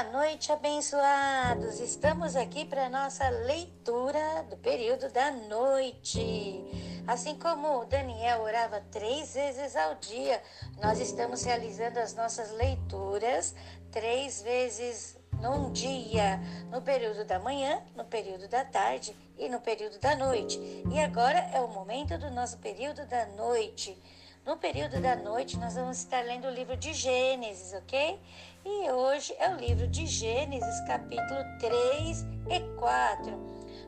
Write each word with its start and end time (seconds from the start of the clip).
Boa 0.00 0.12
noite, 0.12 0.52
abençoados! 0.52 1.80
Estamos 1.80 2.36
aqui 2.36 2.64
para 2.64 2.88
nossa 2.88 3.28
leitura 3.30 4.46
do 4.48 4.56
período 4.56 5.10
da 5.10 5.32
noite. 5.32 7.02
Assim 7.04 7.36
como 7.36 7.84
Daniel 7.86 8.42
orava 8.42 8.80
três 8.92 9.34
vezes 9.34 9.74
ao 9.74 9.96
dia, 9.96 10.40
nós 10.80 11.00
estamos 11.00 11.42
realizando 11.42 11.98
as 11.98 12.14
nossas 12.14 12.52
leituras 12.52 13.56
três 13.90 14.40
vezes 14.40 15.18
num 15.32 15.72
dia, 15.72 16.38
no 16.70 16.80
período 16.80 17.24
da 17.24 17.40
manhã, 17.40 17.82
no 17.96 18.04
período 18.04 18.46
da 18.46 18.64
tarde 18.64 19.16
e 19.36 19.48
no 19.48 19.58
período 19.58 19.98
da 19.98 20.14
noite. 20.14 20.60
E 20.92 21.00
agora 21.00 21.40
é 21.52 21.60
o 21.60 21.66
momento 21.66 22.16
do 22.18 22.30
nosso 22.30 22.58
período 22.58 23.04
da 23.06 23.26
noite. 23.26 24.00
No 24.48 24.56
período 24.56 24.98
da 24.98 25.14
noite, 25.14 25.58
nós 25.58 25.74
vamos 25.74 25.98
estar 25.98 26.24
lendo 26.24 26.48
o 26.48 26.50
livro 26.50 26.74
de 26.74 26.94
Gênesis, 26.94 27.74
ok? 27.74 28.18
E 28.64 28.90
hoje 28.90 29.36
é 29.38 29.50
o 29.50 29.56
livro 29.56 29.86
de 29.86 30.06
Gênesis, 30.06 30.80
capítulo 30.86 31.40
3 31.60 32.22
e 32.48 32.60
4. 32.78 33.30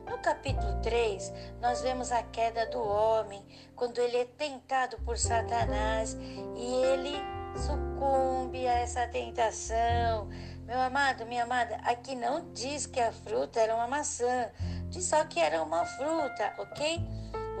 No 0.07 0.19
capítulo 0.19 0.79
3, 0.83 1.33
nós 1.59 1.81
vemos 1.81 2.11
a 2.11 2.21
queda 2.21 2.67
do 2.67 2.79
homem, 2.79 3.43
quando 3.75 3.97
ele 3.97 4.17
é 4.17 4.25
tentado 4.25 4.97
por 4.97 5.17
Satanás 5.17 6.15
e 6.55 6.63
ele 6.63 7.17
sucumbe 7.57 8.67
a 8.67 8.73
essa 8.81 9.07
tentação. 9.07 10.29
Meu 10.67 10.79
amado, 10.79 11.25
minha 11.25 11.41
amada, 11.41 11.77
aqui 11.77 12.13
não 12.13 12.53
diz 12.53 12.85
que 12.85 12.99
a 12.99 13.11
fruta 13.11 13.59
era 13.59 13.73
uma 13.73 13.87
maçã, 13.87 14.51
diz 14.89 15.05
só 15.05 15.25
que 15.25 15.39
era 15.39 15.63
uma 15.63 15.83
fruta, 15.85 16.53
ok? 16.59 16.99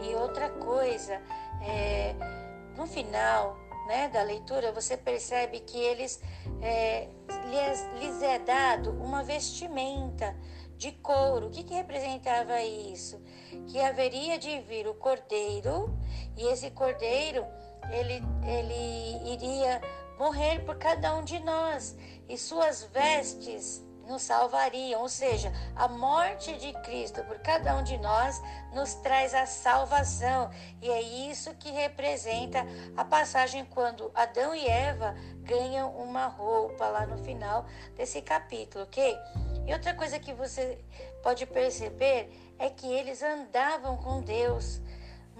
E 0.03 0.13
outra 0.13 0.51
coisa, 0.51 1.19
é 1.63 2.40
no 2.75 2.85
final 2.87 3.57
né, 3.87 4.07
da 4.09 4.23
leitura, 4.23 4.71
você 4.71 4.95
percebe 4.95 5.59
que 5.61 5.77
eles 5.77 6.21
é, 6.61 7.09
lhes, 7.49 7.89
lhes 7.99 8.21
é 8.21 8.39
dado 8.39 8.91
uma 8.91 9.23
vestimenta 9.23 10.35
de 10.77 10.91
couro. 10.93 11.47
O 11.47 11.49
que, 11.49 11.63
que 11.63 11.73
representava 11.73 12.61
isso? 12.61 13.21
Que 13.67 13.79
haveria 13.79 14.37
de 14.39 14.59
vir 14.61 14.87
o 14.87 14.93
cordeiro 14.95 15.95
e 16.37 16.43
esse 16.47 16.71
cordeiro 16.71 17.45
ele, 17.91 18.23
ele 18.45 19.33
iria 19.33 19.81
morrer 20.17 20.59
por 20.65 20.77
cada 20.77 21.15
um 21.15 21.23
de 21.23 21.39
nós 21.39 21.95
e 22.29 22.37
suas 22.37 22.83
vestes 22.85 23.83
nos 24.11 24.23
salvariam, 24.23 25.01
ou 25.01 25.09
seja, 25.09 25.51
a 25.75 25.87
morte 25.87 26.55
de 26.57 26.73
Cristo 26.81 27.23
por 27.23 27.39
cada 27.39 27.75
um 27.77 27.83
de 27.83 27.97
nós 27.97 28.41
nos 28.73 28.93
traz 28.95 29.33
a 29.33 29.45
salvação. 29.45 30.51
E 30.81 30.89
é 30.89 31.01
isso 31.01 31.55
que 31.55 31.71
representa 31.71 32.65
a 32.95 33.05
passagem 33.05 33.65
quando 33.65 34.11
Adão 34.13 34.53
e 34.53 34.67
Eva 34.67 35.15
ganham 35.39 35.89
uma 35.95 36.27
roupa 36.27 36.85
lá 36.87 37.05
no 37.05 37.17
final 37.23 37.65
desse 37.95 38.21
capítulo, 38.21 38.83
ok? 38.83 39.17
E 39.65 39.73
outra 39.73 39.93
coisa 39.93 40.19
que 40.19 40.33
você 40.33 40.77
pode 41.23 41.45
perceber 41.45 42.29
é 42.59 42.69
que 42.69 42.91
eles 42.91 43.23
andavam 43.23 43.95
com 43.97 44.21
Deus, 44.21 44.81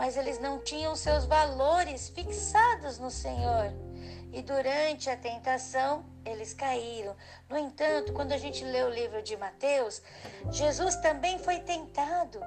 mas 0.02 0.18
eles 0.18 0.40
não 0.40 0.58
tinham 0.58 0.96
seus 0.96 1.26
valores 1.26 2.10
fixados 2.10 2.98
no 2.98 3.12
Senhor. 3.12 3.72
E 4.34 4.42
durante 4.42 5.12
a 5.12 5.16
tentação, 5.16 6.04
eles 6.26 6.56
caíram. 6.56 7.16
No 7.48 7.56
entanto, 7.56 8.12
quando 8.12 8.32
a 8.32 8.38
gente 8.40 8.64
lê 8.64 8.82
o 8.82 8.90
livro 8.90 9.22
de 9.22 9.38
Mateus, 9.38 10.02
Jesus 10.50 10.96
também 10.96 11.38
foi 11.38 11.60
tentado, 11.60 12.40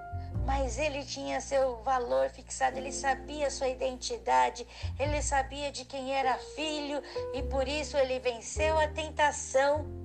mas 0.45 0.79
ele 0.79 1.05
tinha 1.05 1.41
seu 1.41 1.77
valor 1.85 2.29
fixado, 2.29 2.77
ele 2.77 2.91
sabia 2.91 3.49
sua 3.53 3.69
identidade, 3.69 4.67
ele 4.99 5.23
sabia 5.23 5.71
de 5.71 5.85
quem 5.85 6.13
era 6.13 6.37
filho 6.57 7.01
e 7.35 7.43
por 7.45 7.69
isso 7.69 7.97
ele 7.97 8.19
venceu 8.19 8.77
a 8.81 8.89
tentação 8.89 10.04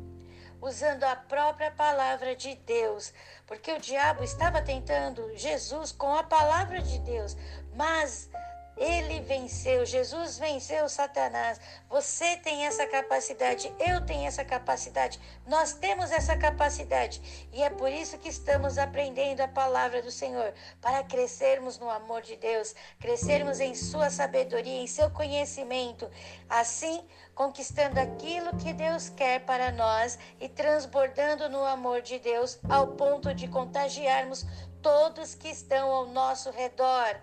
usando 0.62 1.04
a 1.04 1.16
própria 1.16 1.72
palavra 1.72 2.36
de 2.36 2.56
Deus, 2.56 3.14
porque 3.48 3.72
o 3.72 3.80
diabo 3.80 4.24
estava 4.24 4.62
tentando 4.62 5.36
Jesus 5.38 5.92
com 5.92 6.14
a 6.14 6.24
palavra 6.24 6.82
de 6.82 7.00
Deus, 7.00 7.36
mas 7.76 8.30
ele 8.80 9.20
venceu, 9.20 9.86
Jesus 9.86 10.40
venceu 10.40 10.88
Satanás. 10.88 11.60
Você 11.90 12.38
tem 12.38 12.66
essa 12.66 12.88
capacidade, 12.88 13.72
eu 13.78 14.06
tenho 14.06 14.26
essa 14.26 14.46
capacidade, 14.46 15.20
nós 15.46 15.74
temos 15.74 16.12
essa 16.12 16.38
capacidade. 16.38 17.50
E 17.52 17.62
é 17.62 17.70
por 17.70 17.92
isso 17.92 18.18
que 18.18 18.30
estamos 18.30 18.78
aprendendo 18.78 19.42
a 19.42 19.50
palavra 19.50 20.02
do 20.02 20.10
Senhor, 20.10 20.54
para 20.80 21.04
crescermos 21.04 21.78
no 21.78 21.90
amor 21.90 22.22
de 22.22 22.38
Deus, 22.38 22.74
crescermos 23.02 23.60
em 23.60 23.76
Sua 23.76 24.10
sabedoria, 24.10 24.82
em 24.82 24.88
seu 24.88 25.10
conhecimento. 25.12 26.10
Assim, 26.50 27.06
conquistando 27.36 28.00
aquilo 28.00 28.56
que 28.56 28.72
Deus 28.72 29.10
quer 29.10 29.42
para 29.42 29.74
nós 29.74 30.18
e 30.40 30.48
transbordando 30.48 31.50
no 31.50 31.66
amor 31.66 32.02
de 32.02 32.18
Deus, 32.18 32.58
ao 32.70 32.88
ponto 32.88 33.34
de 33.34 33.48
contagiarmos 33.48 34.46
todos 34.82 35.36
que 35.36 35.50
estão 35.50 35.92
ao 35.92 36.08
nosso 36.08 36.50
redor. 36.52 37.20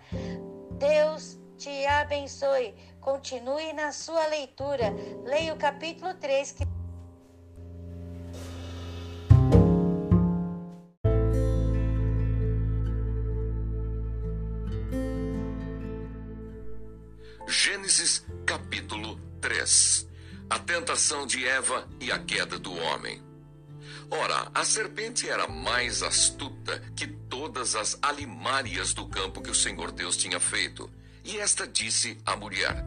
Deus 0.77 1.39
te 1.57 1.85
abençoe. 1.85 2.73
Continue 3.01 3.73
na 3.73 3.91
sua 3.91 4.27
leitura. 4.27 4.93
Leia 5.25 5.53
o 5.53 5.57
capítulo 5.57 6.13
3 6.13 6.51
que 6.51 6.63
Gênesis 17.49 18.25
capítulo 18.45 19.17
3 19.41 20.07
A 20.49 20.59
tentação 20.59 21.25
de 21.25 21.45
Eva 21.45 21.87
e 21.99 22.11
a 22.11 22.19
queda 22.19 22.59
do 22.59 22.73
homem. 22.73 23.23
Ora, 24.09 24.49
a 24.53 24.63
serpente 24.63 25.29
era 25.29 25.47
mais 25.47 26.03
astuta 26.03 26.79
que 26.95 27.07
todas 27.07 27.75
as 27.75 27.97
alimárias 28.01 28.93
do 28.93 29.07
campo 29.07 29.41
que 29.41 29.49
o 29.49 29.55
Senhor 29.55 29.91
Deus 29.91 30.15
tinha 30.15 30.39
feito. 30.39 30.89
E 31.27 31.39
esta 31.39 31.67
disse 31.67 32.17
à 32.25 32.37
mulher: 32.37 32.85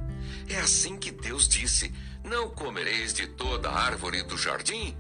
É 0.49 0.57
assim 0.61 0.97
que 0.97 1.11
Deus 1.11 1.47
disse: 1.47 1.93
Não 2.25 2.49
comereis 2.49 3.13
de 3.13 3.27
toda 3.27 3.71
árvore 3.71 4.23
do 4.23 4.39
jardim? 4.39 4.97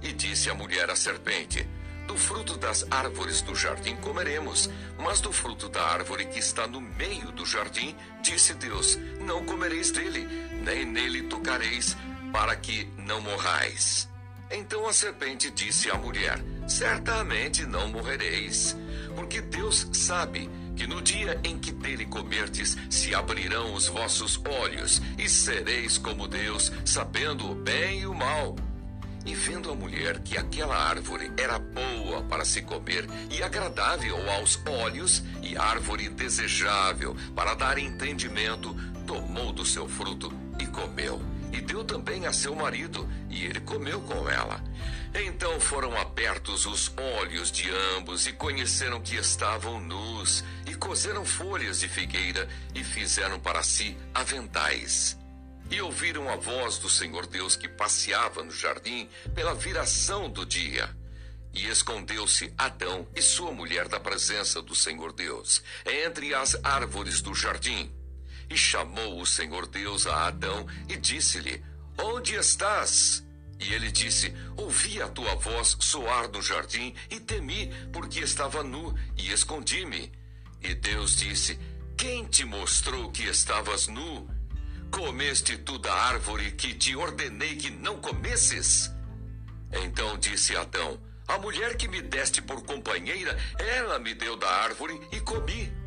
E 0.00 0.12
disse 0.12 0.48
a 0.48 0.54
mulher 0.54 0.88
à 0.88 0.94
serpente: 0.94 1.68
Do 2.06 2.16
fruto 2.16 2.56
das 2.56 2.86
árvores 2.88 3.42
do 3.42 3.56
jardim 3.56 3.96
comeremos, 3.96 4.70
mas 5.00 5.20
do 5.20 5.32
fruto 5.32 5.68
da 5.68 5.82
árvore 5.82 6.26
que 6.26 6.38
está 6.38 6.68
no 6.68 6.80
meio 6.80 7.32
do 7.32 7.44
jardim, 7.44 7.96
disse 8.22 8.54
Deus: 8.54 8.96
Não 9.20 9.44
comereis 9.44 9.90
dele, 9.90 10.24
nem 10.62 10.84
nele 10.84 11.24
tocareis, 11.24 11.96
para 12.32 12.54
que 12.54 12.84
não 12.98 13.20
morrais. 13.20 14.08
Então 14.48 14.86
a 14.86 14.92
serpente 14.92 15.50
disse 15.50 15.90
à 15.90 15.96
mulher: 15.96 16.38
Certamente 16.68 17.66
não 17.66 17.88
morrereis, 17.88 18.76
porque 19.16 19.40
Deus 19.40 19.88
sabe 19.92 20.48
que 20.76 20.86
no 20.86 21.00
dia 21.00 21.40
em 21.42 21.58
que 21.58 21.72
dele 21.72 22.04
comerdes, 22.04 22.76
se 22.90 23.14
abrirão 23.14 23.74
os 23.74 23.88
vossos 23.88 24.40
olhos, 24.62 25.00
e 25.18 25.28
sereis 25.28 25.98
como 25.98 26.28
Deus, 26.28 26.70
sabendo 26.84 27.50
o 27.50 27.54
bem 27.54 28.00
e 28.00 28.06
o 28.06 28.14
mal. 28.14 28.54
E 29.24 29.34
vendo 29.34 29.70
a 29.72 29.74
mulher 29.74 30.20
que 30.20 30.38
aquela 30.38 30.76
árvore 30.76 31.32
era 31.36 31.58
boa 31.58 32.22
para 32.24 32.44
se 32.44 32.62
comer 32.62 33.08
e 33.28 33.42
agradável 33.42 34.16
aos 34.30 34.60
olhos, 34.66 35.22
e 35.42 35.56
árvore 35.56 36.08
desejável 36.08 37.16
para 37.34 37.54
dar 37.54 37.78
entendimento, 37.78 38.76
tomou 39.06 39.52
do 39.52 39.64
seu 39.64 39.88
fruto 39.88 40.32
e 40.60 40.66
comeu. 40.66 41.35
E 41.52 41.60
deu 41.60 41.84
também 41.84 42.26
a 42.26 42.32
seu 42.32 42.54
marido, 42.54 43.08
e 43.30 43.44
ele 43.44 43.60
comeu 43.60 44.00
com 44.00 44.28
ela. 44.28 44.62
Então 45.14 45.58
foram 45.60 45.96
abertos 45.96 46.66
os 46.66 46.92
olhos 47.20 47.50
de 47.50 47.70
ambos 47.96 48.26
e 48.26 48.32
conheceram 48.32 49.00
que 49.00 49.16
estavam 49.16 49.80
nus, 49.80 50.44
e 50.66 50.74
cozeram 50.74 51.24
folhas 51.24 51.80
de 51.80 51.88
figueira 51.88 52.48
e 52.74 52.84
fizeram 52.84 53.40
para 53.40 53.62
si 53.62 53.96
aventais. 54.14 55.16
E 55.70 55.80
ouviram 55.80 56.28
a 56.28 56.36
voz 56.36 56.78
do 56.78 56.88
Senhor 56.88 57.26
Deus 57.26 57.56
que 57.56 57.68
passeava 57.68 58.44
no 58.44 58.52
jardim 58.52 59.08
pela 59.34 59.54
viração 59.54 60.28
do 60.28 60.44
dia. 60.44 60.94
E 61.52 61.66
escondeu-se 61.68 62.52
Adão 62.58 63.08
e 63.16 63.22
sua 63.22 63.50
mulher 63.50 63.88
da 63.88 63.98
presença 63.98 64.60
do 64.60 64.74
Senhor 64.74 65.12
Deus, 65.12 65.62
entre 65.86 66.34
as 66.34 66.56
árvores 66.62 67.22
do 67.22 67.34
jardim. 67.34 67.90
E 68.48 68.56
chamou 68.56 69.20
o 69.20 69.26
Senhor 69.26 69.66
Deus 69.66 70.06
a 70.06 70.26
Adão 70.26 70.66
e 70.88 70.96
disse-lhe: 70.96 71.62
Onde 71.98 72.34
estás? 72.34 73.24
E 73.58 73.72
ele 73.72 73.90
disse: 73.90 74.32
Ouvi 74.56 75.00
a 75.00 75.08
tua 75.08 75.34
voz 75.34 75.76
soar 75.80 76.28
no 76.28 76.42
jardim 76.42 76.94
e 77.10 77.18
temi, 77.18 77.72
porque 77.92 78.20
estava 78.20 78.62
nu 78.62 78.94
e 79.16 79.32
escondi-me. 79.32 80.12
E 80.62 80.74
Deus 80.74 81.16
disse: 81.16 81.58
Quem 81.96 82.24
te 82.26 82.44
mostrou 82.44 83.10
que 83.10 83.24
estavas 83.24 83.88
nu? 83.88 84.28
Comeste 84.90 85.56
tu 85.58 85.78
da 85.78 85.92
árvore 85.92 86.52
que 86.52 86.74
te 86.74 86.94
ordenei 86.94 87.56
que 87.56 87.70
não 87.70 88.00
comesses? 88.00 88.90
Então 89.72 90.16
disse 90.18 90.56
Adão: 90.56 91.00
A 91.26 91.38
mulher 91.38 91.76
que 91.76 91.88
me 91.88 92.02
deste 92.02 92.40
por 92.42 92.62
companheira, 92.64 93.36
ela 93.58 93.98
me 93.98 94.14
deu 94.14 94.36
da 94.36 94.48
árvore 94.48 95.00
e 95.12 95.20
comi. 95.20 95.85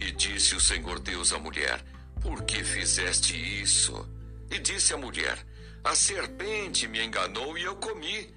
E 0.00 0.12
disse 0.12 0.54
o 0.54 0.60
Senhor 0.60 0.98
Deus 0.98 1.32
à 1.32 1.38
mulher: 1.38 1.84
Por 2.22 2.42
que 2.44 2.64
fizeste 2.64 3.36
isso? 3.62 4.08
E 4.50 4.58
disse 4.58 4.94
a 4.94 4.96
mulher: 4.96 5.46
A 5.84 5.94
serpente 5.94 6.88
me 6.88 7.04
enganou 7.04 7.56
e 7.58 7.62
eu 7.62 7.76
comi. 7.76 8.34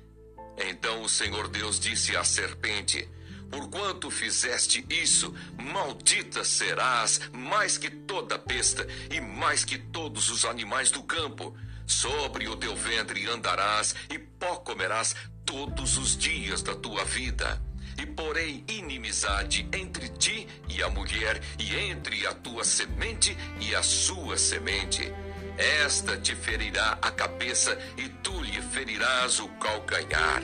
Então 0.58 1.02
o 1.02 1.10
Senhor 1.10 1.48
Deus 1.48 1.80
disse 1.80 2.16
à 2.18 2.24
serpente: 2.24 3.10
Porquanto 3.50 4.12
fizeste 4.12 4.86
isso, 4.90 5.34
maldita 5.58 6.44
serás 6.44 7.22
mais 7.32 7.78
que 7.78 7.90
toda 7.90 8.38
besta 8.38 8.86
e 9.10 9.22
mais 9.22 9.64
que 9.64 9.78
todos 9.78 10.30
os 10.30 10.44
animais 10.44 10.92
do 10.92 11.02
campo. 11.04 11.56
Sobre 11.86 12.48
o 12.48 12.56
teu 12.56 12.76
ventre 12.76 13.28
andarás 13.30 13.96
e 14.10 14.18
pó 14.18 14.58
comerás 14.58 15.16
todos 15.46 15.98
os 15.98 16.18
dias 16.18 16.62
da 16.62 16.76
tua 16.76 17.06
vida. 17.06 17.62
E 17.98 18.06
porei 18.06 18.64
inimizade 18.68 19.68
entre 19.74 20.10
ti 20.10 20.48
e 20.70 20.82
a 20.82 20.90
mulher, 20.90 21.42
e 21.60 21.76
entre 21.76 22.26
a 22.26 22.34
tua 22.34 22.64
semente 22.64 23.38
e 23.60 23.76
a 23.76 23.84
sua 23.84 24.38
semente. 24.38 25.12
Esta 25.58 26.18
te 26.18 26.36
ferirá 26.36 26.98
a 27.02 27.12
cabeça, 27.12 27.78
e 27.98 28.10
tu 28.10 28.42
lhe 28.42 28.62
ferirás 28.62 29.40
o 29.40 29.48
calcanhar. 29.60 30.44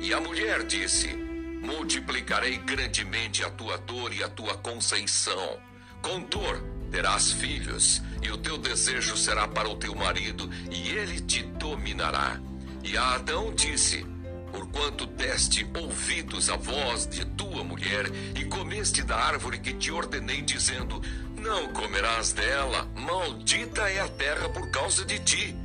E 0.00 0.12
a 0.14 0.20
mulher 0.20 0.64
disse: 0.64 1.08
Multiplicarei 1.08 2.58
grandemente 2.58 3.44
a 3.44 3.50
tua 3.50 3.76
dor 3.78 4.12
e 4.12 4.22
a 4.22 4.28
tua 4.28 4.56
conceição. 4.56 5.58
Com 6.00 6.20
dor 6.20 6.62
terás 6.90 7.32
filhos, 7.32 8.00
e 8.22 8.30
o 8.30 8.38
teu 8.38 8.56
desejo 8.56 9.16
será 9.16 9.46
para 9.48 9.68
o 9.68 9.76
teu 9.76 9.94
marido, 9.94 10.48
e 10.70 10.90
ele 10.90 11.20
te 11.20 11.42
dominará. 11.42 12.40
E 12.82 12.96
Adão 12.96 13.52
disse: 13.54 14.06
Porquanto 14.50 15.06
deste 15.06 15.68
ouvidos 15.74 16.48
à 16.48 16.56
voz 16.56 17.06
de 17.06 17.24
tua 17.24 17.62
mulher, 17.64 18.06
e 18.34 18.44
comeste 18.44 19.02
da 19.02 19.16
árvore 19.16 19.58
que 19.58 19.72
te 19.72 19.90
ordenei, 19.90 20.42
dizendo: 20.42 21.00
Não 21.36 21.72
comerás 21.72 22.32
dela, 22.32 22.88
maldita 22.94 23.82
é 23.90 24.00
a 24.00 24.08
terra 24.08 24.48
por 24.48 24.70
causa 24.70 25.04
de 25.04 25.18
ti. 25.20 25.56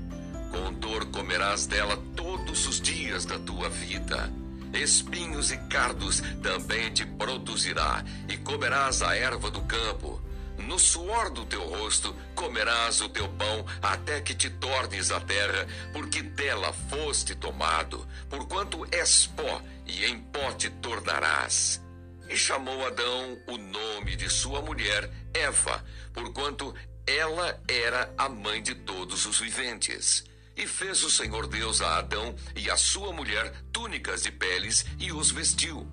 Com 0.51 0.73
dor 0.73 1.05
comerás 1.07 1.65
dela 1.65 1.97
todos 2.15 2.67
os 2.67 2.81
dias 2.81 3.25
da 3.25 3.39
tua 3.39 3.69
vida. 3.69 4.31
Espinhos 4.73 5.51
e 5.51 5.57
cardos 5.69 6.21
também 6.41 6.91
te 6.91 7.05
produzirá, 7.05 8.03
e 8.27 8.37
comerás 8.37 9.01
a 9.01 9.15
erva 9.15 9.49
do 9.49 9.61
campo. 9.61 10.20
No 10.71 10.79
suor 10.79 11.29
do 11.31 11.45
teu 11.45 11.67
rosto 11.67 12.15
comerás 12.33 13.01
o 13.01 13.09
teu 13.09 13.27
pão 13.27 13.65
até 13.81 14.21
que 14.21 14.33
te 14.33 14.49
tornes 14.49 15.11
a 15.11 15.19
terra, 15.19 15.67
porque 15.91 16.21
dela 16.21 16.71
foste 16.71 17.35
tomado, 17.35 18.07
porquanto 18.29 18.87
és 18.89 19.27
pó, 19.27 19.61
e 19.85 20.05
em 20.05 20.17
pó 20.17 20.49
te 20.53 20.69
tornarás. 20.69 21.81
E 22.29 22.37
chamou 22.37 22.85
Adão 22.85 23.37
o 23.47 23.57
nome 23.57 24.15
de 24.15 24.29
sua 24.29 24.61
mulher 24.61 25.11
Eva, 25.33 25.83
porquanto 26.13 26.73
ela 27.05 27.61
era 27.67 28.09
a 28.17 28.29
mãe 28.29 28.63
de 28.63 28.73
todos 28.73 29.25
os 29.25 29.41
viventes. 29.41 30.23
E 30.55 30.65
fez 30.65 31.03
o 31.03 31.11
Senhor 31.11 31.47
Deus 31.47 31.81
a 31.81 31.97
Adão 31.97 32.33
e 32.55 32.71
a 32.71 32.77
sua 32.77 33.11
mulher 33.11 33.53
túnicas 33.73 34.23
de 34.23 34.31
peles 34.31 34.85
e 34.97 35.11
os 35.11 35.31
vestiu. 35.31 35.85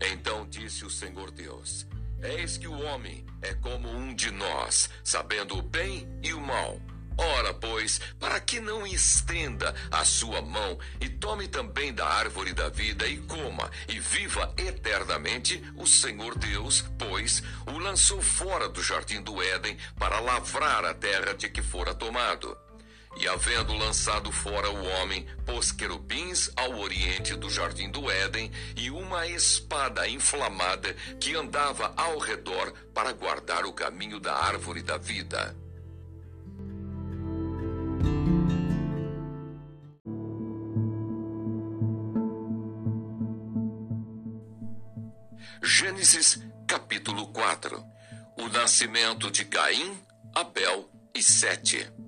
Então 0.00 0.44
disse 0.48 0.84
o 0.84 0.90
Senhor 0.90 1.30
Deus: 1.30 1.86
Eis 2.22 2.56
que 2.56 2.66
o 2.66 2.80
homem 2.82 3.24
é 3.40 3.54
como 3.54 3.88
um 3.88 4.12
de 4.12 4.30
nós, 4.30 4.90
sabendo 5.04 5.56
o 5.56 5.62
bem 5.62 6.08
e 6.22 6.32
o 6.34 6.40
mal. 6.40 6.80
Ora, 7.16 7.52
pois, 7.52 8.00
para 8.18 8.40
que 8.40 8.60
não 8.60 8.86
estenda 8.86 9.74
a 9.90 10.04
sua 10.04 10.40
mão 10.40 10.78
e 11.00 11.08
tome 11.08 11.48
também 11.48 11.92
da 11.92 12.06
árvore 12.06 12.52
da 12.52 12.68
vida 12.68 13.08
e 13.08 13.18
coma 13.18 13.70
e 13.88 13.98
viva 13.98 14.54
eternamente, 14.56 15.62
o 15.76 15.86
Senhor 15.86 16.38
Deus, 16.38 16.84
pois, 16.96 17.42
o 17.66 17.78
lançou 17.78 18.22
fora 18.22 18.68
do 18.68 18.82
jardim 18.82 19.20
do 19.20 19.42
Éden 19.42 19.76
para 19.98 20.20
lavrar 20.20 20.84
a 20.84 20.94
terra 20.94 21.34
de 21.34 21.48
que 21.48 21.62
fora 21.62 21.92
tomado. 21.92 22.56
E 23.20 23.26
havendo 23.26 23.74
lançado 23.74 24.30
fora 24.30 24.70
o 24.70 24.84
homem, 24.86 25.26
pôs 25.44 25.72
querubins 25.72 26.50
ao 26.54 26.78
oriente 26.78 27.34
do 27.34 27.50
jardim 27.50 27.90
do 27.90 28.08
Éden 28.08 28.48
e 28.76 28.92
uma 28.92 29.26
espada 29.26 30.08
inflamada 30.08 30.94
que 31.18 31.34
andava 31.34 31.92
ao 31.96 32.18
redor 32.18 32.72
para 32.94 33.12
guardar 33.12 33.66
o 33.66 33.72
caminho 33.72 34.20
da 34.20 34.34
árvore 34.34 34.82
da 34.82 34.96
vida. 34.96 35.56
Gênesis 45.60 46.38
capítulo 46.68 47.26
4 47.32 47.84
O 48.38 48.48
nascimento 48.48 49.28
de 49.28 49.44
Caim, 49.44 49.98
Abel 50.36 50.88
e 51.12 51.20
Sete. 51.20 52.07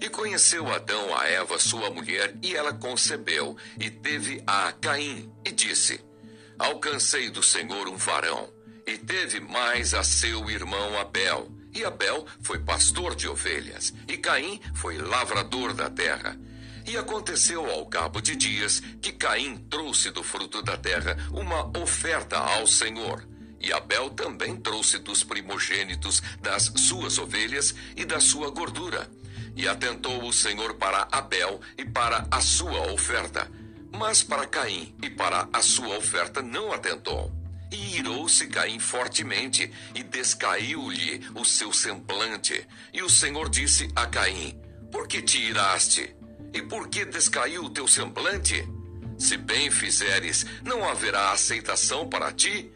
E 0.00 0.08
conheceu 0.08 0.72
Adão 0.72 1.14
a 1.14 1.26
Eva, 1.28 1.58
sua 1.58 1.90
mulher, 1.90 2.34
e 2.42 2.56
ela 2.56 2.72
concebeu, 2.72 3.56
e 3.78 3.90
teve 3.90 4.42
a 4.46 4.72
Caim, 4.72 5.30
e 5.44 5.52
disse: 5.52 6.00
Alcancei 6.58 7.28
do 7.28 7.42
Senhor 7.42 7.86
um 7.86 7.96
varão. 7.96 8.50
E 8.86 8.96
teve 8.96 9.40
mais 9.40 9.92
a 9.92 10.02
seu 10.02 10.50
irmão 10.50 10.98
Abel. 10.98 11.50
E 11.72 11.84
Abel 11.84 12.26
foi 12.42 12.58
pastor 12.58 13.14
de 13.14 13.28
ovelhas, 13.28 13.92
e 14.08 14.16
Caim 14.16 14.60
foi 14.74 14.96
lavrador 14.96 15.74
da 15.74 15.90
terra. 15.90 16.38
E 16.86 16.96
aconteceu 16.96 17.70
ao 17.70 17.86
cabo 17.86 18.20
de 18.20 18.34
dias 18.34 18.82
que 19.02 19.12
Caim 19.12 19.56
trouxe 19.68 20.10
do 20.10 20.24
fruto 20.24 20.62
da 20.62 20.76
terra 20.78 21.16
uma 21.30 21.70
oferta 21.78 22.38
ao 22.38 22.66
Senhor. 22.66 23.28
E 23.60 23.70
Abel 23.72 24.08
também 24.10 24.56
trouxe 24.56 24.98
dos 24.98 25.22
primogênitos 25.22 26.22
das 26.40 26.72
suas 26.76 27.18
ovelhas 27.18 27.74
e 27.94 28.06
da 28.06 28.18
sua 28.18 28.50
gordura. 28.50 29.08
E 29.60 29.68
atentou 29.68 30.26
o 30.26 30.32
Senhor 30.32 30.72
para 30.76 31.06
Abel 31.12 31.60
e 31.76 31.84
para 31.84 32.26
a 32.30 32.40
sua 32.40 32.90
oferta. 32.94 33.46
Mas 33.92 34.22
para 34.22 34.46
Caim 34.46 34.94
e 35.02 35.10
para 35.10 35.50
a 35.52 35.60
sua 35.60 35.98
oferta 35.98 36.40
não 36.40 36.72
atentou. 36.72 37.30
E 37.70 37.98
irou-se 37.98 38.46
Caim 38.46 38.78
fortemente, 38.78 39.70
e 39.94 40.02
descaiu-lhe 40.02 41.20
o 41.34 41.44
seu 41.44 41.74
semblante. 41.74 42.66
E 42.90 43.02
o 43.02 43.10
Senhor 43.10 43.50
disse 43.50 43.90
a 43.94 44.06
Caim: 44.06 44.58
Por 44.90 45.06
que 45.06 45.20
te 45.20 45.36
iraste? 45.36 46.16
E 46.54 46.62
por 46.62 46.88
que 46.88 47.04
descaiu 47.04 47.64
o 47.64 47.70
teu 47.70 47.86
semblante? 47.86 48.66
Se 49.18 49.36
bem 49.36 49.70
fizeres, 49.70 50.46
não 50.64 50.88
haverá 50.88 51.32
aceitação 51.32 52.08
para 52.08 52.32
ti? 52.32 52.72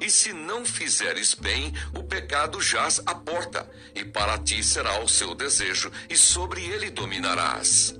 E 0.00 0.10
se 0.10 0.32
não 0.32 0.64
fizeres 0.64 1.34
bem, 1.34 1.72
o 1.96 2.02
pecado 2.02 2.60
jaz 2.60 3.00
à 3.06 3.14
porta, 3.14 3.68
e 3.94 4.04
para 4.04 4.38
ti 4.38 4.62
será 4.62 5.02
o 5.02 5.08
seu 5.08 5.34
desejo, 5.34 5.90
e 6.08 6.16
sobre 6.16 6.64
ele 6.64 6.90
dominarás. 6.90 7.94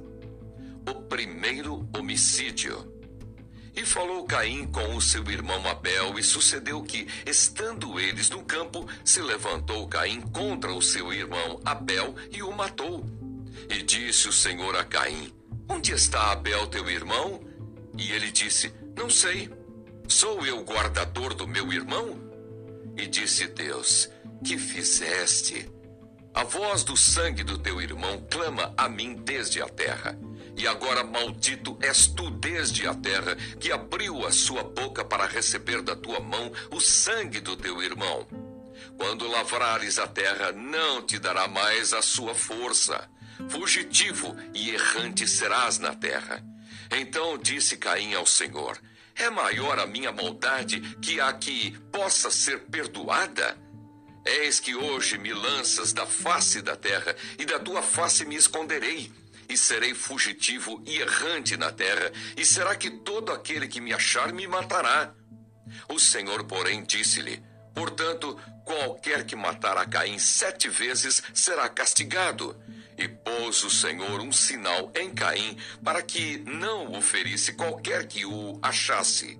O 0.88 0.94
primeiro 1.02 1.88
homicídio. 1.96 2.92
E 3.76 3.84
falou 3.84 4.24
Caim 4.24 4.66
com 4.66 4.94
o 4.94 5.00
seu 5.00 5.28
irmão 5.30 5.66
Abel, 5.68 6.18
e 6.18 6.22
sucedeu 6.22 6.82
que, 6.82 7.08
estando 7.26 7.98
eles 7.98 8.30
no 8.30 8.44
campo, 8.44 8.88
se 9.04 9.20
levantou 9.20 9.88
Caim 9.88 10.20
contra 10.20 10.72
o 10.72 10.82
seu 10.82 11.12
irmão 11.12 11.60
Abel 11.64 12.14
e 12.30 12.42
o 12.42 12.52
matou. 12.52 13.04
E 13.68 13.82
disse 13.82 14.28
o 14.28 14.32
Senhor 14.32 14.76
a 14.76 14.84
Caim: 14.84 15.32
Onde 15.68 15.92
está 15.92 16.30
Abel, 16.32 16.66
teu 16.66 16.88
irmão? 16.88 17.40
E 17.98 18.12
ele 18.12 18.30
disse: 18.30 18.72
Não 18.96 19.08
sei. 19.10 19.50
Sou 20.06 20.44
eu 20.44 20.62
guardador 20.62 21.34
do 21.34 21.46
meu 21.48 21.72
irmão? 21.72 22.20
E 22.96 23.06
disse 23.06 23.46
Deus: 23.46 24.10
Que 24.44 24.58
fizeste? 24.58 25.68
A 26.34 26.44
voz 26.44 26.84
do 26.84 26.96
sangue 26.96 27.42
do 27.42 27.56
teu 27.56 27.80
irmão 27.80 28.26
clama 28.30 28.74
a 28.76 28.88
mim 28.88 29.14
desde 29.14 29.62
a 29.62 29.68
terra. 29.68 30.18
E 30.56 30.66
agora 30.68 31.02
maldito 31.02 31.76
és 31.80 32.06
tu 32.06 32.30
desde 32.30 32.86
a 32.86 32.94
terra, 32.94 33.34
que 33.58 33.72
abriu 33.72 34.26
a 34.26 34.30
sua 34.30 34.62
boca 34.62 35.04
para 35.04 35.26
receber 35.26 35.80
da 35.80 35.96
tua 35.96 36.20
mão 36.20 36.52
o 36.70 36.80
sangue 36.80 37.40
do 37.40 37.56
teu 37.56 37.82
irmão. 37.82 38.26
Quando 38.96 39.26
lavrares 39.26 39.98
a 39.98 40.06
terra, 40.06 40.52
não 40.52 41.02
te 41.02 41.18
dará 41.18 41.48
mais 41.48 41.92
a 41.92 42.02
sua 42.02 42.34
força. 42.34 43.08
Fugitivo 43.48 44.36
e 44.52 44.70
errante 44.70 45.26
serás 45.26 45.78
na 45.78 45.94
terra. 45.94 46.44
Então 46.90 47.38
disse 47.38 47.76
Caim 47.76 48.14
ao 48.14 48.26
Senhor: 48.26 48.78
É 49.16 49.30
maior 49.30 49.78
a 49.78 49.86
minha 49.86 50.12
maldade 50.12 50.80
que 51.00 51.20
a 51.20 51.32
que 51.32 51.70
possa 51.92 52.30
ser 52.30 52.60
perdoada? 52.64 53.56
Eis 54.24 54.58
que 54.58 54.74
hoje 54.74 55.18
me 55.18 55.32
lanças 55.32 55.92
da 55.92 56.06
face 56.06 56.62
da 56.62 56.74
terra, 56.74 57.14
e 57.38 57.44
da 57.44 57.58
tua 57.58 57.82
face 57.82 58.24
me 58.24 58.34
esconderei 58.36 59.12
e 59.48 59.56
serei 59.56 59.94
fugitivo 59.94 60.82
e 60.86 60.98
errante 60.98 61.56
na 61.56 61.70
terra, 61.70 62.10
e 62.36 62.44
será 62.44 62.74
que 62.74 62.90
todo 62.90 63.30
aquele 63.30 63.68
que 63.68 63.80
me 63.80 63.92
achar 63.92 64.32
me 64.32 64.46
matará? 64.46 65.14
O 65.88 65.98
Senhor, 65.98 66.44
porém, 66.44 66.82
disse-lhe: 66.82 67.42
Portanto, 67.74 68.38
qualquer 68.64 69.24
que 69.24 69.36
matar 69.36 69.76
a 69.76 69.84
Caim 69.84 70.18
sete 70.18 70.68
vezes 70.68 71.22
será 71.32 71.68
castigado. 71.68 72.56
E 72.96 73.08
pôs 73.08 73.64
o 73.64 73.70
Senhor 73.70 74.20
um 74.20 74.30
sinal 74.32 74.92
em 74.94 75.10
Caim, 75.10 75.56
para 75.82 76.02
que 76.02 76.38
não 76.38 76.92
o 76.92 77.02
ferisse 77.02 77.52
qualquer 77.54 78.06
que 78.06 78.24
o 78.24 78.58
achasse. 78.62 79.38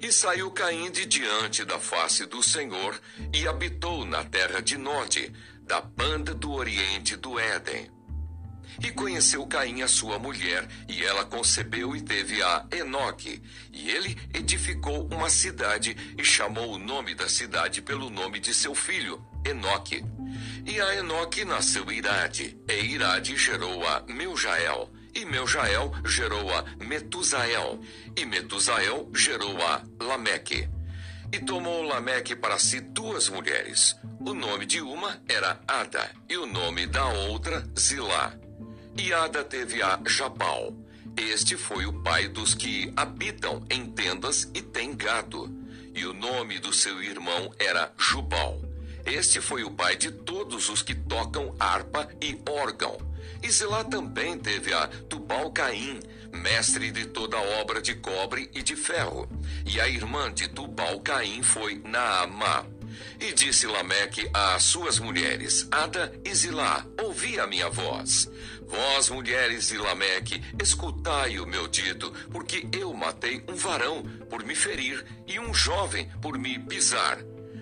E 0.00 0.10
saiu 0.10 0.50
Caim 0.50 0.90
de 0.90 1.04
diante 1.04 1.64
da 1.64 1.78
face 1.78 2.26
do 2.26 2.42
Senhor, 2.42 2.98
e 3.32 3.46
habitou 3.46 4.04
na 4.04 4.24
terra 4.24 4.60
de 4.60 4.78
Nod, 4.78 5.32
da 5.62 5.80
banda 5.80 6.34
do 6.34 6.52
oriente 6.52 7.16
do 7.16 7.38
Éden. 7.38 7.90
E 8.82 8.90
conheceu 8.90 9.46
Caim 9.46 9.82
a 9.82 9.88
sua 9.88 10.18
mulher, 10.18 10.66
e 10.88 11.04
ela 11.04 11.24
concebeu 11.24 11.94
e 11.94 12.00
teve 12.00 12.42
a 12.42 12.66
Enoque. 12.72 13.42
E 13.72 13.90
ele 13.90 14.16
edificou 14.32 15.06
uma 15.12 15.28
cidade 15.28 15.94
e 16.16 16.24
chamou 16.24 16.72
o 16.72 16.78
nome 16.78 17.14
da 17.14 17.28
cidade 17.28 17.82
pelo 17.82 18.08
nome 18.08 18.40
de 18.40 18.54
seu 18.54 18.74
filho, 18.74 19.22
Enoque. 19.44 20.02
E 20.66 20.80
a 20.80 20.94
Enoque 20.96 21.44
nasceu 21.44 21.90
Irade, 21.90 22.56
e 22.68 22.72
Irade 22.72 23.36
gerou 23.36 23.86
a 23.86 24.02
Meujael. 24.06 24.90
E 25.14 25.24
Meujael 25.24 25.92
gerou 26.04 26.52
a 26.54 26.64
Metusael, 26.84 27.80
e 28.16 28.24
Metusael 28.24 29.10
gerou 29.14 29.60
a 29.62 29.82
Lameque. 30.00 30.68
E 31.32 31.38
tomou 31.40 31.82
Lameque 31.82 32.36
para 32.36 32.58
si 32.58 32.80
duas 32.80 33.28
mulheres. 33.28 33.96
O 34.20 34.34
nome 34.34 34.66
de 34.66 34.80
uma 34.80 35.20
era 35.28 35.60
Ada, 35.66 36.10
e 36.28 36.36
o 36.36 36.46
nome 36.46 36.86
da 36.86 37.06
outra 37.06 37.64
Zilá. 37.78 38.34
E 38.96 39.12
Ada 39.12 39.44
teve 39.44 39.82
a 39.82 39.98
Jabal. 40.06 40.76
Este 41.16 41.56
foi 41.56 41.86
o 41.86 42.02
pai 42.02 42.28
dos 42.28 42.54
que 42.54 42.92
habitam 42.96 43.64
em 43.70 43.86
tendas 43.90 44.50
e 44.54 44.62
têm 44.62 44.94
gado. 44.94 45.50
E 45.94 46.04
o 46.06 46.12
nome 46.12 46.58
do 46.58 46.72
seu 46.72 47.02
irmão 47.02 47.52
era 47.58 47.92
Jubal. 47.98 48.69
Este 49.10 49.40
foi 49.40 49.64
o 49.64 49.72
pai 49.72 49.96
de 49.96 50.12
todos 50.12 50.68
os 50.68 50.82
que 50.82 50.94
tocam 50.94 51.52
harpa 51.58 52.08
e 52.22 52.40
órgão. 52.48 52.96
E 53.42 53.50
Zelá 53.50 53.82
também 53.82 54.38
teve 54.38 54.72
a 54.72 54.86
Tubal-Caim, 54.86 55.98
mestre 56.32 56.92
de 56.92 57.06
toda 57.06 57.36
obra 57.60 57.82
de 57.82 57.96
cobre 57.96 58.48
e 58.54 58.62
de 58.62 58.76
ferro. 58.76 59.28
E 59.66 59.80
a 59.80 59.88
irmã 59.88 60.32
de 60.32 60.46
Tubal-Caim 60.48 61.42
foi 61.42 61.82
Naamá. 61.84 62.64
E 63.18 63.32
disse 63.32 63.66
Lameque 63.66 64.30
às 64.32 64.62
suas 64.62 65.00
mulheres, 65.00 65.66
Ada 65.72 66.12
e 66.24 66.32
Zilá, 66.32 66.86
ouvi 67.02 67.40
a 67.40 67.48
minha 67.48 67.68
voz. 67.68 68.30
Vós, 68.66 69.10
mulheres 69.10 69.68
de 69.68 69.76
Lameque, 69.76 70.40
escutai 70.62 71.40
o 71.40 71.46
meu 71.46 71.66
dito, 71.66 72.12
porque 72.30 72.64
eu 72.72 72.94
matei 72.94 73.42
um 73.48 73.56
varão 73.56 74.04
por 74.28 74.44
me 74.44 74.54
ferir 74.54 75.04
e 75.26 75.40
um 75.40 75.52
jovem 75.52 76.08
por 76.22 76.38
me 76.38 76.58
pisar. 76.60 77.18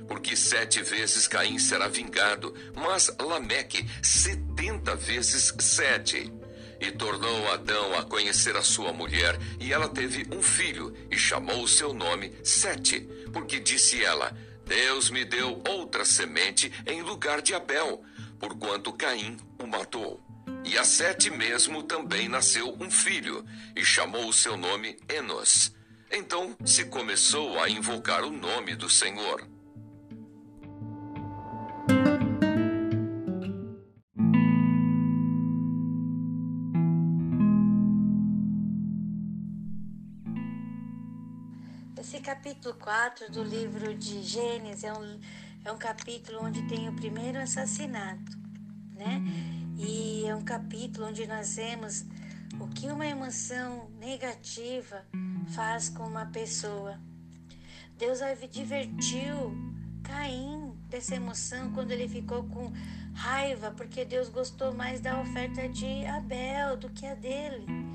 Porque 0.09 0.35
sete 0.35 0.83
vezes 0.83 1.29
Caim 1.29 1.59
será 1.59 1.87
vingado, 1.87 2.55
mas 2.75 3.15
Lameque 3.21 3.87
setenta 4.03 4.97
vezes 4.97 5.55
sete. 5.61 6.33
E 6.81 6.91
tornou 6.93 7.53
Adão 7.53 7.99
a 7.99 8.05
conhecer 8.05 8.57
a 8.57 8.63
sua 8.63 8.93
mulher, 8.93 9.39
e 9.61 9.73
ela 9.73 9.89
teve 9.89 10.27
um 10.35 10.43
filho, 10.43 10.95
e 11.11 11.19
chamou 11.19 11.63
o 11.63 11.69
seu 11.69 11.93
nome 11.93 12.33
Sete, 12.45 13.01
porque 13.33 13.59
disse 13.59 14.03
ela: 14.03 14.33
Deus 14.65 15.11
me 15.11 15.25
deu 15.25 15.61
outra 15.69 16.05
semente 16.05 16.73
em 16.87 17.03
lugar 17.03 17.43
de 17.43 17.53
Abel, 17.53 18.05
porquanto 18.39 18.93
Caim 18.93 19.37
o 19.59 19.67
matou. 19.67 20.23
E 20.65 20.79
a 20.79 20.85
Sete 20.85 21.31
mesmo 21.31 21.83
também 21.83 22.29
nasceu 22.29 22.77
um 22.81 22.91
filho, 22.91 23.45
e 23.75 23.85
chamou 23.85 24.29
o 24.29 24.33
seu 24.33 24.57
nome 24.57 24.97
Enos. 25.09 25.75
Então 26.11 26.57
se 26.65 26.85
começou 26.85 27.61
a 27.61 27.69
invocar 27.69 28.25
o 28.25 28.31
nome 28.31 28.77
do 28.77 28.89
Senhor. 28.89 29.58
Capítulo 42.59 42.75
4 42.75 43.31
do 43.31 43.45
livro 43.45 43.95
de 43.95 44.21
Gênesis 44.21 44.83
é 44.83 44.93
um, 44.93 45.21
é 45.65 45.71
um 45.71 45.79
capítulo 45.79 46.41
onde 46.43 46.61
tem 46.67 46.89
o 46.89 46.93
primeiro 46.93 47.39
assassinato, 47.39 48.37
né? 48.97 49.23
E 49.77 50.27
é 50.27 50.35
um 50.35 50.43
capítulo 50.43 51.07
onde 51.07 51.25
nós 51.29 51.55
vemos 51.55 52.05
o 52.59 52.67
que 52.67 52.89
uma 52.89 53.07
emoção 53.07 53.89
negativa 54.01 55.07
faz 55.55 55.89
com 55.89 56.03
uma 56.03 56.27
pessoa. 56.27 56.99
Deus 57.97 58.21
advertiu 58.21 59.53
Caim 60.03 60.75
dessa 60.91 61.15
emoção 61.15 61.71
quando 61.73 61.93
ele 61.93 62.09
ficou 62.09 62.43
com 62.43 62.73
raiva, 63.15 63.71
porque 63.71 64.05
Deus 64.05 64.29
gostou 64.29 64.75
mais 64.75 65.01
da 65.01 65.21
oferta 65.21 65.69
de 65.69 66.05
Abel 66.07 66.77
do 66.77 66.91
que 66.91 67.07
a 67.07 67.15
dele. 67.15 67.88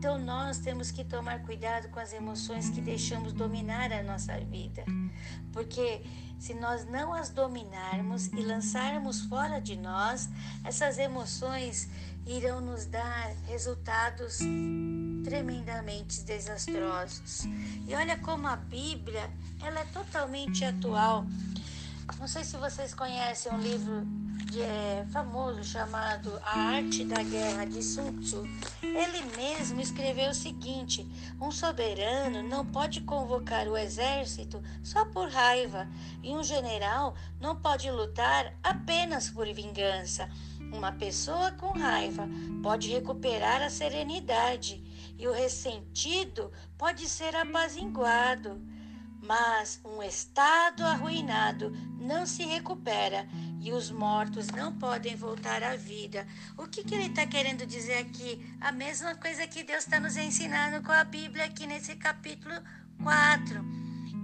Então 0.00 0.18
nós 0.18 0.56
temos 0.56 0.90
que 0.90 1.04
tomar 1.04 1.42
cuidado 1.42 1.90
com 1.90 2.00
as 2.00 2.14
emoções 2.14 2.70
que 2.70 2.80
deixamos 2.80 3.34
dominar 3.34 3.92
a 3.92 4.02
nossa 4.02 4.34
vida. 4.40 4.82
Porque 5.52 6.00
se 6.38 6.54
nós 6.54 6.86
não 6.86 7.12
as 7.12 7.28
dominarmos 7.28 8.28
e 8.28 8.40
lançarmos 8.40 9.20
fora 9.26 9.60
de 9.60 9.76
nós, 9.76 10.26
essas 10.64 10.96
emoções 10.96 11.86
irão 12.26 12.62
nos 12.62 12.86
dar 12.86 13.30
resultados 13.46 14.38
tremendamente 15.22 16.22
desastrosos. 16.22 17.44
E 17.86 17.94
olha 17.94 18.16
como 18.16 18.46
a 18.46 18.56
Bíblia, 18.56 19.30
ela 19.62 19.80
é 19.80 19.84
totalmente 19.84 20.64
atual. 20.64 21.26
Não 22.18 22.26
sei 22.26 22.42
se 22.42 22.56
vocês 22.56 22.94
conhecem 22.94 23.52
um 23.52 23.58
livro 23.58 24.06
é, 24.58 25.06
famoso 25.12 25.62
chamado 25.62 26.32
A 26.44 26.58
Arte 26.58 27.04
da 27.04 27.22
Guerra 27.22 27.66
de 27.66 27.82
Sun 27.82 28.18
Tzu, 28.20 28.42
ele 28.82 29.22
mesmo 29.36 29.80
escreveu 29.80 30.30
o 30.30 30.34
seguinte: 30.34 31.06
um 31.40 31.50
soberano 31.50 32.42
não 32.42 32.64
pode 32.64 33.02
convocar 33.02 33.68
o 33.68 33.76
exército 33.76 34.62
só 34.82 35.04
por 35.04 35.28
raiva, 35.28 35.86
e 36.22 36.34
um 36.34 36.42
general 36.42 37.14
não 37.38 37.54
pode 37.54 37.90
lutar 37.90 38.54
apenas 38.62 39.30
por 39.30 39.46
vingança. 39.52 40.28
Uma 40.72 40.92
pessoa 40.92 41.52
com 41.52 41.78
raiva 41.78 42.28
pode 42.62 42.88
recuperar 42.88 43.62
a 43.62 43.70
serenidade, 43.70 44.82
e 45.18 45.28
o 45.28 45.32
ressentido 45.32 46.50
pode 46.76 47.08
ser 47.08 47.36
apaziguado. 47.36 48.60
Mas 49.22 49.78
um 49.84 50.02
estado 50.02 50.82
arruinado 50.82 51.70
não 52.00 52.24
se 52.24 52.42
recupera 52.42 53.28
e 53.60 53.72
os 53.72 53.90
mortos 53.90 54.48
não 54.48 54.72
podem 54.78 55.14
voltar 55.14 55.62
à 55.62 55.76
vida. 55.76 56.26
O 56.56 56.66
que, 56.66 56.82
que 56.82 56.94
ele 56.94 57.06
está 57.06 57.26
querendo 57.26 57.66
dizer 57.66 57.98
aqui? 57.98 58.44
A 58.60 58.72
mesma 58.72 59.14
coisa 59.14 59.46
que 59.46 59.62
Deus 59.62 59.84
está 59.84 60.00
nos 60.00 60.16
ensinando 60.16 60.82
com 60.84 60.92
a 60.92 61.04
Bíblia 61.04 61.44
aqui 61.44 61.66
nesse 61.66 61.94
capítulo 61.96 62.54
4, 63.02 63.62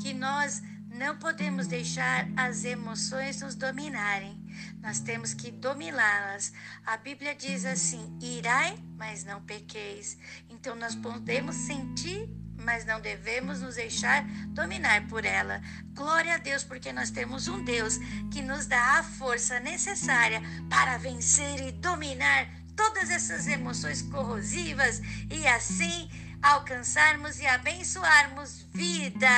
que 0.00 0.14
nós 0.14 0.62
não 0.88 1.18
podemos 1.18 1.66
deixar 1.66 2.26
as 2.36 2.64
emoções 2.64 3.42
nos 3.42 3.54
dominarem. 3.54 4.42
Nós 4.80 5.00
temos 5.00 5.34
que 5.34 5.50
dominá-las. 5.50 6.52
A 6.86 6.96
Bíblia 6.96 7.34
diz 7.34 7.66
assim: 7.66 8.16
irai, 8.20 8.82
mas 8.96 9.22
não 9.22 9.42
pequeis. 9.42 10.16
Então 10.48 10.74
nós 10.74 10.94
podemos 10.94 11.54
sentir 11.54 12.28
mas 12.66 12.84
não 12.84 13.00
devemos 13.00 13.60
nos 13.60 13.76
deixar 13.76 14.24
dominar 14.48 15.06
por 15.06 15.24
ela. 15.24 15.62
Glória 15.94 16.34
a 16.34 16.38
Deus, 16.38 16.64
porque 16.64 16.92
nós 16.92 17.10
temos 17.10 17.46
um 17.46 17.62
Deus 17.64 17.96
que 18.32 18.42
nos 18.42 18.66
dá 18.66 18.98
a 18.98 19.04
força 19.04 19.60
necessária 19.60 20.42
para 20.68 20.98
vencer 20.98 21.60
e 21.60 21.70
dominar 21.70 22.48
todas 22.74 23.08
essas 23.08 23.46
emoções 23.46 24.02
corrosivas 24.02 25.00
e 25.30 25.46
assim 25.46 26.10
alcançarmos 26.42 27.38
e 27.38 27.46
abençoarmos 27.46 28.66
vida. 28.74 29.28